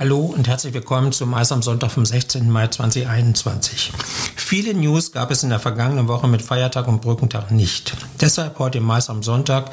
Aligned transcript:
Hallo 0.00 0.20
und 0.34 0.48
herzlich 0.48 0.74
willkommen 0.74 1.12
zum 1.12 1.30
Mais 1.30 1.52
am 1.52 1.62
Sonntag 1.62 1.92
vom 1.92 2.04
16. 2.04 2.50
Mai 2.50 2.66
2021. 2.68 3.92
Viele 4.34 4.74
News 4.74 5.12
gab 5.12 5.30
es 5.30 5.44
in 5.44 5.50
der 5.50 5.60
vergangenen 5.60 6.08
Woche 6.08 6.26
mit 6.26 6.42
Feiertag 6.42 6.88
und 6.88 7.00
Brückentag 7.00 7.52
nicht. 7.52 7.96
Deshalb 8.20 8.58
heute 8.58 8.78
im 8.78 8.84
Mais 8.84 9.10
am 9.10 9.22
Sonntag 9.22 9.70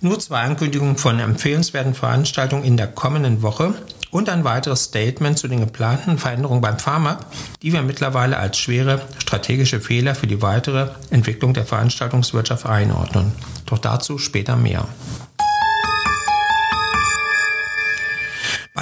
nur 0.00 0.18
zwei 0.18 0.40
Ankündigungen 0.40 0.96
von 0.96 1.18
empfehlenswerten 1.18 1.94
Veranstaltungen 1.94 2.64
in 2.64 2.76
der 2.76 2.86
kommenden 2.86 3.42
Woche 3.42 3.74
und 4.12 4.28
ein 4.28 4.44
weiteres 4.44 4.84
Statement 4.84 5.38
zu 5.38 5.48
den 5.48 5.60
geplanten 5.60 6.18
Veränderungen 6.18 6.60
beim 6.60 6.78
Pharma, 6.78 7.18
die 7.62 7.72
wir 7.72 7.82
mittlerweile 7.82 8.36
als 8.36 8.58
schwere 8.58 9.00
strategische 9.18 9.80
Fehler 9.80 10.14
für 10.14 10.26
die 10.28 10.42
weitere 10.42 10.90
Entwicklung 11.10 11.54
der 11.54 11.64
Veranstaltungswirtschaft 11.64 12.66
einordnen. 12.66 13.32
Doch 13.66 13.78
dazu 13.78 14.18
später 14.18 14.54
mehr. 14.54 14.86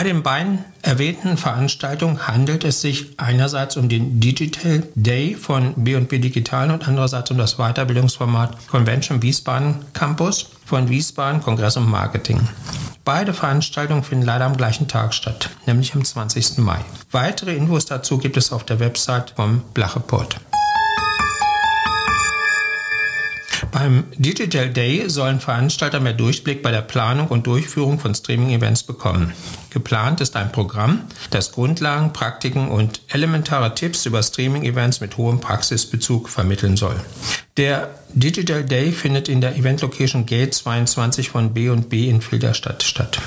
Bei 0.01 0.05
den 0.05 0.23
beiden 0.23 0.65
erwähnten 0.81 1.37
Veranstaltungen 1.37 2.27
handelt 2.27 2.65
es 2.65 2.81
sich 2.81 3.21
einerseits 3.21 3.77
um 3.77 3.91
den 3.91 4.19
Digital 4.19 4.85
Day 4.95 5.35
von 5.35 5.75
B&B 5.75 6.21
Digital 6.21 6.71
und 6.71 6.89
andererseits 6.89 7.31
um 7.31 7.37
das 7.37 7.57
Weiterbildungsformat 7.57 8.67
Convention 8.69 9.21
Wiesbaden 9.21 9.75
Campus 9.93 10.53
von 10.65 10.89
Wiesbaden 10.89 11.43
Kongress 11.43 11.77
und 11.77 11.91
Marketing. 11.91 12.41
Beide 13.05 13.35
Veranstaltungen 13.35 14.03
finden 14.03 14.25
leider 14.25 14.47
am 14.47 14.57
gleichen 14.57 14.89
Tag 14.89 15.13
statt, 15.13 15.51
nämlich 15.67 15.95
am 15.95 16.03
20. 16.03 16.57
Mai. 16.57 16.79
Weitere 17.11 17.55
Infos 17.55 17.85
dazu 17.85 18.17
gibt 18.17 18.39
es 18.39 18.53
auf 18.53 18.65
der 18.65 18.80
Website 18.80 19.35
vom 19.37 19.61
Blacheport. 19.75 20.37
Beim 23.73 24.05
Digital 24.16 24.69
Day 24.69 25.09
sollen 25.09 25.38
Veranstalter 25.38 26.01
mehr 26.01 26.12
Durchblick 26.12 26.62
bei 26.62 26.70
der 26.70 26.83
Planung 26.83 27.29
und 27.29 27.46
Durchführung 27.46 27.99
von 27.99 28.15
Streaming-Events 28.15 28.82
bekommen. 28.82 29.32
Geplant 29.71 30.21
ist 30.21 30.35
ein 30.35 30.51
Programm, 30.51 31.02
das 31.30 31.52
Grundlagen, 31.52 32.12
Praktiken 32.12 32.68
und 32.68 33.01
elementare 33.09 33.74
Tipps 33.74 34.07
über 34.07 34.23
Streaming-Events 34.23 35.01
mit 35.01 35.16
hohem 35.16 35.40
Praxisbezug 35.40 36.29
vermitteln 36.29 36.77
soll. 36.77 36.96
Der 37.57 37.95
Digital 38.12 38.65
Day 38.65 38.90
findet 38.90 39.29
in 39.29 39.40
der 39.40 39.57
Event 39.57 39.82
Location 39.82 40.27
Gate 40.27 40.52
22 40.52 41.30
von 41.30 41.55
B&B 41.55 42.09
in 42.09 42.21
Filderstadt 42.21 42.82
statt. 42.82 43.21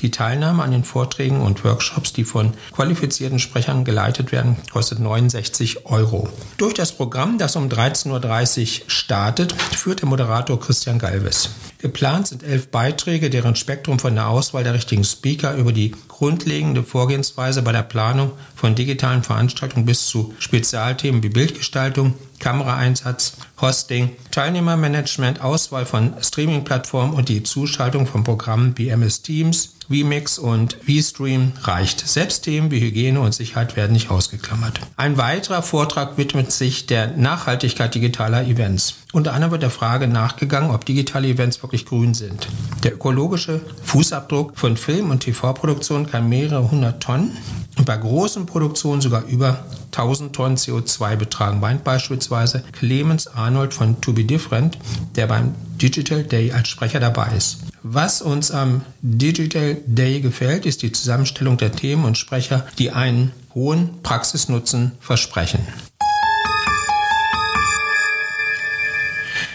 Die 0.00 0.10
Teilnahme 0.10 0.62
an 0.62 0.70
den 0.70 0.84
Vorträgen 0.84 1.40
und 1.40 1.64
Workshops, 1.64 2.12
die 2.12 2.24
von 2.24 2.52
qualifizierten 2.72 3.38
Sprechern 3.38 3.84
geleitet 3.84 4.30
werden, 4.30 4.56
kostet 4.72 4.98
69 5.00 5.86
Euro. 5.86 6.28
Durch 6.58 6.74
das 6.74 6.92
Programm, 6.92 7.38
das 7.38 7.56
um 7.56 7.68
13.30 7.68 8.82
Uhr 8.82 8.90
startet, 8.90 9.52
führt 9.52 10.02
der 10.02 10.08
Moderator 10.08 10.60
Christian 10.60 10.98
Galves. 10.98 11.50
Geplant 11.78 12.28
sind 12.28 12.42
elf 12.42 12.68
Beiträge, 12.68 13.30
deren 13.30 13.56
Spektrum 13.56 13.98
von 13.98 14.14
der 14.14 14.28
Auswahl 14.28 14.64
der 14.64 14.74
richtigen 14.74 15.04
Speaker 15.04 15.54
über 15.54 15.72
die 15.72 15.94
grundlegende 16.08 16.82
Vorgehensweise 16.82 17.62
bei 17.62 17.72
der 17.72 17.82
Planung 17.82 18.32
von 18.54 18.74
digitalen 18.74 19.22
Veranstaltungen 19.22 19.86
bis 19.86 20.06
zu 20.06 20.34
Spezialthemen 20.38 21.22
wie 21.22 21.28
Bildgestaltung, 21.28 22.14
Kameraeinsatz, 22.38 23.36
Hosting, 23.60 24.16
Teilnehmermanagement, 24.30 25.40
Auswahl 25.40 25.86
von 25.86 26.14
Streaming-Plattformen 26.20 27.14
und 27.14 27.28
die 27.28 27.42
Zuschaltung 27.42 28.06
von 28.06 28.24
Programmen 28.24 28.76
wie 28.76 28.88
MS 28.88 29.22
Teams, 29.22 29.76
vMix 29.88 30.38
und 30.38 30.76
vStream 30.86 31.52
reicht. 31.62 32.06
Selbst 32.06 32.42
Themen 32.42 32.70
wie 32.70 32.80
Hygiene 32.80 33.20
und 33.20 33.34
Sicherheit 33.34 33.76
werden 33.76 33.92
nicht 33.92 34.10
ausgeklammert. 34.10 34.80
Ein 34.96 35.16
weiterer 35.16 35.62
Vortrag 35.62 36.18
widmet 36.18 36.52
sich 36.52 36.86
der 36.86 37.16
Nachhaltigkeit 37.16 37.94
digitaler 37.94 38.44
Events. 38.46 38.94
Unter 39.12 39.32
anderem 39.32 39.52
wird 39.52 39.62
der 39.62 39.70
Frage 39.70 40.08
nachgegangen, 40.08 40.70
ob 40.70 40.84
digitale 40.84 41.28
Events 41.28 41.62
wirklich 41.62 41.86
grün 41.86 42.14
sind. 42.14 42.48
Der 42.82 42.94
ökologische 42.94 43.60
Fußabdruck 43.84 44.58
von 44.58 44.76
Film- 44.76 45.10
und 45.10 45.20
TV-Produktionen 45.20 46.10
kann 46.10 46.28
mehrere 46.28 46.70
hundert 46.70 47.02
Tonnen 47.02 47.36
und 47.76 47.84
bei 47.84 47.96
großen 47.96 48.46
Produktionen 48.46 49.00
sogar 49.00 49.24
über 49.24 49.64
1000 49.86 50.34
Tonnen 50.34 50.56
CO2 50.56 51.16
betragen, 51.16 51.60
meint 51.60 51.84
beispielsweise 51.84 52.62
Clemens 52.72 53.26
Arnold 53.26 53.74
von 53.74 54.00
To 54.00 54.12
Be 54.12 54.24
Different, 54.24 54.78
der 55.14 55.26
beim 55.26 55.54
Digital 55.80 56.24
Day 56.24 56.52
als 56.52 56.68
Sprecher 56.68 57.00
dabei 57.00 57.32
ist. 57.36 57.58
Was 57.82 58.22
uns 58.22 58.50
am 58.50 58.82
Digital 59.02 59.76
Day 59.86 60.20
gefällt, 60.20 60.66
ist 60.66 60.82
die 60.82 60.92
Zusammenstellung 60.92 61.56
der 61.56 61.72
Themen 61.72 62.04
und 62.04 62.18
Sprecher, 62.18 62.66
die 62.78 62.90
einen 62.90 63.32
hohen 63.54 64.02
Praxisnutzen 64.02 64.92
versprechen. 65.00 65.60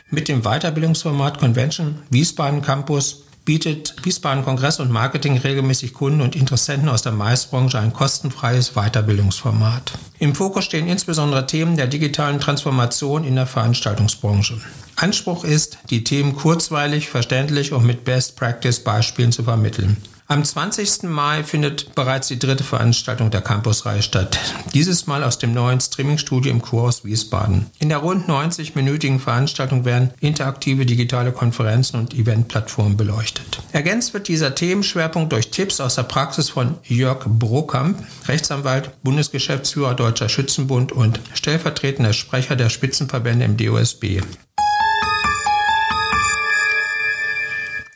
Mit 0.09 0.27
dem 0.27 0.41
Weiterbildungsformat 0.41 1.39
Convention 1.39 1.99
Wiesbaden 2.09 2.61
Campus 2.61 3.23
bietet 3.45 3.95
Wiesbaden 4.03 4.43
Kongress 4.43 4.79
und 4.79 4.91
Marketing 4.91 5.37
regelmäßig 5.37 5.93
Kunden 5.93 6.21
und 6.21 6.35
Interessenten 6.35 6.89
aus 6.89 7.01
der 7.01 7.11
Maisbranche 7.11 7.79
ein 7.79 7.93
kostenfreies 7.93 8.73
Weiterbildungsformat. 8.73 9.93
Im 10.19 10.35
Fokus 10.35 10.65
stehen 10.65 10.87
insbesondere 10.87 11.47
Themen 11.47 11.75
der 11.77 11.87
digitalen 11.87 12.39
Transformation 12.39 13.23
in 13.23 13.35
der 13.35 13.47
Veranstaltungsbranche. 13.47 14.61
Anspruch 14.95 15.43
ist, 15.43 15.79
die 15.89 16.03
Themen 16.03 16.35
kurzweilig, 16.35 17.09
verständlich 17.09 17.73
und 17.73 17.85
mit 17.85 18.03
Best 18.03 18.35
Practice 18.35 18.79
Beispielen 18.81 19.31
zu 19.31 19.43
vermitteln. 19.43 19.97
Am 20.31 20.45
20. 20.45 21.03
Mai 21.09 21.43
findet 21.43 21.93
bereits 21.93 22.29
die 22.29 22.39
dritte 22.39 22.63
Veranstaltung 22.63 23.31
der 23.31 23.41
Campusreihe 23.41 24.01
statt. 24.01 24.39
Dieses 24.73 25.05
Mal 25.05 25.25
aus 25.25 25.39
dem 25.39 25.53
neuen 25.53 25.81
Streamingstudio 25.81 26.49
im 26.49 26.61
Kurhaus 26.61 27.03
Wiesbaden. 27.03 27.65
In 27.79 27.89
der 27.89 27.97
rund 27.97 28.29
90-minütigen 28.29 29.19
Veranstaltung 29.19 29.83
werden 29.83 30.11
interaktive 30.21 30.85
digitale 30.85 31.33
Konferenzen 31.33 31.99
und 31.99 32.13
Eventplattformen 32.13 32.95
beleuchtet. 32.95 33.59
Ergänzt 33.73 34.13
wird 34.13 34.29
dieser 34.29 34.55
Themenschwerpunkt 34.55 35.33
durch 35.33 35.51
Tipps 35.51 35.81
aus 35.81 35.95
der 35.95 36.03
Praxis 36.03 36.47
von 36.47 36.75
Jörg 36.85 37.25
Brokamp, 37.25 38.01
Rechtsanwalt, 38.29 39.03
Bundesgeschäftsführer 39.03 39.95
Deutscher 39.95 40.29
Schützenbund 40.29 40.93
und 40.93 41.19
stellvertretender 41.33 42.13
Sprecher 42.13 42.55
der 42.55 42.69
Spitzenverbände 42.69 43.43
im 43.43 43.57
DOSB. 43.57 44.21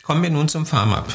Kommen 0.02 0.22
wir 0.22 0.30
nun 0.30 0.48
zum 0.48 0.66
Farmab. 0.66 1.08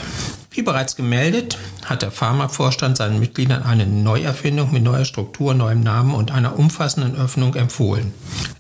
Wie 0.53 0.63
bereits 0.63 0.97
gemeldet, 0.97 1.57
hat 1.85 2.01
der 2.01 2.11
Pharmavorstand 2.11 2.97
seinen 2.97 3.19
Mitgliedern 3.19 3.63
eine 3.63 3.85
Neuerfindung 3.85 4.73
mit 4.73 4.83
neuer 4.83 5.05
Struktur, 5.05 5.53
neuem 5.53 5.79
Namen 5.79 6.13
und 6.13 6.31
einer 6.31 6.59
umfassenden 6.59 7.15
Öffnung 7.15 7.55
empfohlen. 7.55 8.13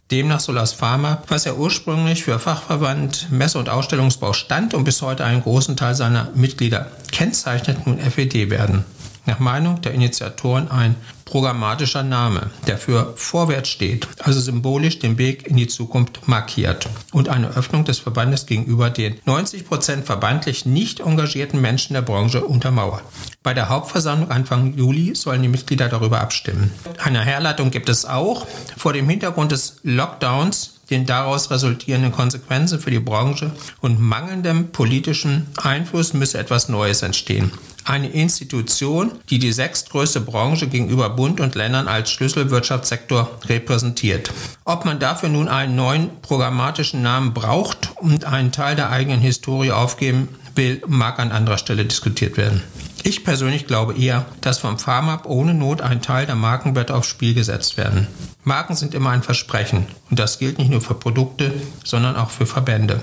Demnach 0.09 0.39
soll 0.39 0.55
das 0.55 0.71
Pharma, 0.71 1.21
was 1.27 1.43
ja 1.43 1.53
ursprünglich 1.53 2.23
für 2.23 2.39
Fachverband 2.39 3.29
Messe- 3.29 3.59
und 3.59 3.67
Ausstellungsbau 3.67 4.31
stand 4.31 4.73
und 4.73 4.85
bis 4.85 5.01
heute 5.01 5.25
einen 5.25 5.41
großen 5.41 5.75
Teil 5.75 5.93
seiner 5.93 6.29
Mitglieder 6.33 6.89
kennzeichnet, 7.11 7.85
nun 7.85 7.99
FED 7.99 8.49
werden 8.49 8.85
nach 9.25 9.39
Meinung 9.39 9.81
der 9.81 9.93
Initiatoren 9.93 10.69
ein 10.69 10.95
programmatischer 11.25 12.03
Name, 12.03 12.49
der 12.67 12.77
für 12.77 13.13
vorwärts 13.15 13.69
steht, 13.69 14.05
also 14.19 14.41
symbolisch 14.41 14.99
den 14.99 15.17
Weg 15.17 15.47
in 15.47 15.55
die 15.55 15.67
Zukunft 15.67 16.27
markiert 16.27 16.89
und 17.13 17.29
eine 17.29 17.55
Öffnung 17.55 17.85
des 17.85 17.99
Verbandes 17.99 18.45
gegenüber 18.47 18.89
den 18.89 19.15
90 19.25 19.65
Prozent 19.65 20.05
verbandlich 20.05 20.65
nicht 20.65 20.99
engagierten 20.99 21.61
Menschen 21.61 21.93
der 21.93 22.01
Branche 22.01 22.43
untermauert. 22.43 23.03
Bei 23.43 23.53
der 23.53 23.69
Hauptversammlung 23.69 24.29
Anfang 24.29 24.75
Juli 24.75 25.15
sollen 25.15 25.41
die 25.41 25.47
Mitglieder 25.47 25.87
darüber 25.87 26.19
abstimmen. 26.19 26.71
Eine 27.01 27.21
Herleitung 27.21 27.71
gibt 27.71 27.87
es 27.87 28.05
auch. 28.05 28.45
Vor 28.75 28.91
dem 28.91 29.07
Hintergrund 29.07 29.53
des 29.53 29.79
Lockdowns 29.83 30.70
den 30.91 31.05
daraus 31.05 31.49
resultierenden 31.49 32.11
Konsequenzen 32.11 32.79
für 32.79 32.91
die 32.91 32.99
Branche 32.99 33.51
und 33.79 33.99
mangelndem 33.99 34.71
politischen 34.71 35.47
Einfluss 35.57 36.13
müsse 36.13 36.37
etwas 36.37 36.69
Neues 36.69 37.01
entstehen. 37.01 37.51
Eine 37.83 38.09
Institution, 38.09 39.11
die 39.29 39.39
die 39.39 39.51
sechstgrößte 39.51 40.21
Branche 40.21 40.67
gegenüber 40.67 41.09
Bund 41.09 41.39
und 41.39 41.55
Ländern 41.55 41.87
als 41.87 42.11
Schlüsselwirtschaftssektor 42.11 43.31
repräsentiert. 43.47 44.31
Ob 44.65 44.85
man 44.85 44.99
dafür 44.99 45.29
nun 45.29 45.47
einen 45.47 45.75
neuen 45.75 46.09
programmatischen 46.21 47.01
Namen 47.01 47.33
braucht 47.33 47.89
und 47.95 48.25
einen 48.25 48.51
Teil 48.51 48.75
der 48.75 48.91
eigenen 48.91 49.19
Historie 49.19 49.71
aufgeben 49.71 50.27
will, 50.53 50.83
mag 50.87 51.17
an 51.17 51.31
anderer 51.31 51.57
Stelle 51.57 51.85
diskutiert 51.85 52.37
werden. 52.37 52.61
Ich 53.03 53.23
persönlich 53.23 53.65
glaube 53.65 53.95
eher, 53.95 54.25
dass 54.41 54.59
vom 54.59 54.77
Farmab 54.77 55.25
ohne 55.25 55.55
Not 55.55 55.81
ein 55.81 56.01
Teil 56.03 56.27
der 56.27 56.35
Markenwerte 56.35 56.93
aufs 56.93 57.07
Spiel 57.07 57.33
gesetzt 57.33 57.77
werden. 57.77 58.07
Marken 58.43 58.75
sind 58.75 58.93
immer 58.93 59.09
ein 59.09 59.23
Versprechen 59.23 59.87
und 60.09 60.19
das 60.19 60.37
gilt 60.37 60.59
nicht 60.59 60.69
nur 60.69 60.81
für 60.81 60.93
Produkte, 60.93 61.51
sondern 61.83 62.15
auch 62.15 62.29
für 62.29 62.45
Verbände. 62.45 63.01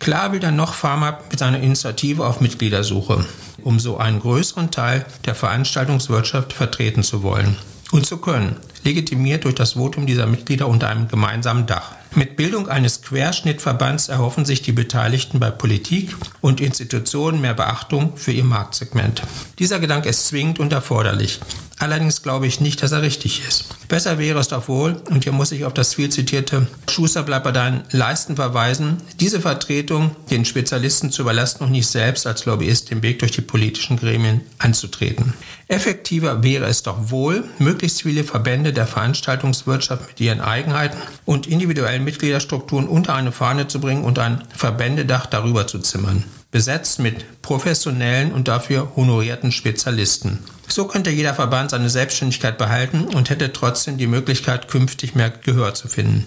Klar 0.00 0.32
will 0.32 0.40
dann 0.40 0.56
noch 0.56 0.74
Farmab 0.74 1.24
mit 1.30 1.38
seiner 1.38 1.60
Initiative 1.60 2.26
auf 2.26 2.40
Mitgliedersuche, 2.40 3.24
um 3.62 3.80
so 3.80 3.96
einen 3.96 4.20
größeren 4.20 4.70
Teil 4.70 5.06
der 5.24 5.34
Veranstaltungswirtschaft 5.34 6.52
vertreten 6.52 7.02
zu 7.02 7.22
wollen 7.22 7.56
und 7.90 8.06
zu 8.06 8.18
können, 8.18 8.56
legitimiert 8.84 9.44
durch 9.44 9.54
das 9.54 9.72
Votum 9.72 10.06
dieser 10.06 10.26
Mitglieder 10.26 10.68
unter 10.68 10.88
einem 10.88 11.08
gemeinsamen 11.08 11.66
Dach. 11.66 11.92
Mit 12.14 12.36
Bildung 12.36 12.68
eines 12.68 13.02
Querschnittverbands 13.02 14.08
erhoffen 14.08 14.44
sich 14.44 14.62
die 14.62 14.72
Beteiligten 14.72 15.40
bei 15.40 15.50
Politik 15.50 16.16
und 16.40 16.60
Institutionen 16.60 17.40
mehr 17.40 17.54
Beachtung 17.54 18.16
für 18.16 18.32
ihr 18.32 18.44
Marktsegment. 18.44 19.22
Dieser 19.58 19.78
Gedanke 19.78 20.08
ist 20.08 20.28
zwingend 20.28 20.58
und 20.58 20.72
erforderlich. 20.72 21.40
Allerdings 21.78 22.22
glaube 22.22 22.46
ich 22.46 22.60
nicht, 22.60 22.82
dass 22.82 22.92
er 22.92 23.02
richtig 23.02 23.42
ist. 23.46 23.66
Besser 23.88 24.18
wäre 24.18 24.40
es 24.40 24.48
doch 24.48 24.68
wohl, 24.68 25.00
und 25.10 25.24
hier 25.24 25.32
muss 25.32 25.52
ich 25.52 25.64
auf 25.64 25.74
das 25.74 25.94
viel 25.94 26.10
zitierte 26.10 26.66
Schuster 26.90 27.22
bleibt 27.22 27.44
bei 27.44 27.52
deinen 27.52 27.84
Leisten 27.92 28.36
verweisen, 28.36 28.98
diese 29.20 29.40
Vertretung 29.40 30.10
den 30.30 30.44
Spezialisten 30.44 31.10
zu 31.10 31.22
überlassen 31.22 31.62
und 31.62 31.70
nicht 31.70 31.86
selbst 31.86 32.26
als 32.26 32.44
Lobbyist 32.44 32.90
den 32.90 33.02
Weg 33.02 33.20
durch 33.20 33.32
die 33.32 33.40
politischen 33.40 33.96
Gremien 33.96 34.40
anzutreten. 34.58 35.34
Effektiver 35.68 36.42
wäre 36.42 36.66
es 36.66 36.82
doch 36.82 37.10
wohl, 37.10 37.44
möglichst 37.58 38.02
viele 38.02 38.24
Verbände 38.24 38.72
der 38.72 38.86
Veranstaltungswirtschaft 38.86 40.08
mit 40.08 40.20
ihren 40.20 40.40
Eigenheiten 40.40 40.98
und 41.24 41.46
individuellen 41.46 42.04
Mitgliederstrukturen 42.04 42.88
unter 42.88 43.14
eine 43.14 43.32
Fahne 43.32 43.68
zu 43.68 43.80
bringen 43.80 44.04
und 44.04 44.18
ein 44.18 44.42
Verbändedach 44.54 45.26
darüber 45.26 45.66
zu 45.66 45.78
zimmern 45.78 46.24
besetzt 46.50 46.98
mit 46.98 47.42
professionellen 47.42 48.32
und 48.32 48.48
dafür 48.48 48.92
honorierten 48.96 49.52
Spezialisten. 49.52 50.38
So 50.66 50.86
könnte 50.86 51.10
jeder 51.10 51.34
Verband 51.34 51.70
seine 51.70 51.90
Selbstständigkeit 51.90 52.58
behalten 52.58 53.04
und 53.04 53.30
hätte 53.30 53.52
trotzdem 53.52 53.96
die 53.96 54.06
Möglichkeit, 54.06 54.68
künftig 54.68 55.14
mehr 55.14 55.30
Gehör 55.30 55.74
zu 55.74 55.88
finden. 55.88 56.26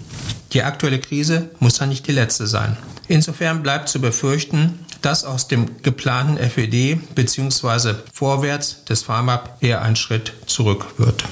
Die 0.52 0.62
aktuelle 0.62 0.98
Krise 0.98 1.50
muss 1.60 1.78
dann 1.78 1.88
nicht 1.88 2.06
die 2.06 2.12
letzte 2.12 2.46
sein. 2.46 2.76
Insofern 3.08 3.62
bleibt 3.62 3.88
zu 3.88 4.00
befürchten, 4.00 4.84
dass 5.00 5.24
aus 5.24 5.48
dem 5.48 5.82
geplanten 5.82 6.38
FED 6.38 7.14
bzw. 7.14 7.94
vorwärts 8.12 8.84
des 8.84 9.02
FARMAP 9.02 9.62
eher 9.62 9.82
ein 9.82 9.96
Schritt 9.96 10.32
zurück 10.46 10.86
wird. 10.98 11.24